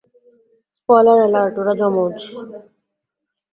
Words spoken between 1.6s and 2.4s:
ওরা জমজ।